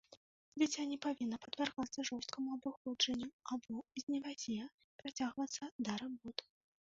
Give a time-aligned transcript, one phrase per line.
[0.59, 4.59] Дзіця не павінна падвяргацца жорсткаму абыходжанню або знявазе,
[5.03, 6.37] прыцягвацца да работ.